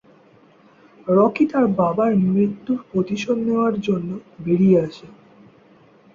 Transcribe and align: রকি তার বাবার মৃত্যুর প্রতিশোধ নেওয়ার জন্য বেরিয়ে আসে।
রকি 1.07 1.43
তার 1.51 1.65
বাবার 1.79 2.11
মৃত্যুর 2.25 2.79
প্রতিশোধ 2.89 3.37
নেওয়ার 3.47 3.75
জন্য 3.81 4.09
বেরিয়ে 4.39 4.77
আসে। 4.87 5.07